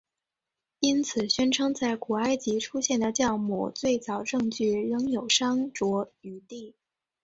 [0.79, 6.73] 因此宣称在古埃及出现的酵母最早证据仍有商酌余地。